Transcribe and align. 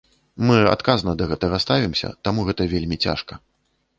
Мы 0.49 0.53
адказна 0.75 1.11
да 1.19 1.27
гэтага 1.33 1.59
ставімся, 1.65 2.09
таму 2.27 2.45
гэта 2.47 2.61
вельмі 2.73 2.95
цяжка. 3.09 3.33